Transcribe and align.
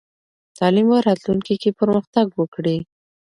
تعلیم 0.57 0.87
به 0.91 0.97
راتلونکې 1.07 1.55
کې 1.61 1.69
پرمختګ 1.79 2.25
وکړي. 2.39 2.77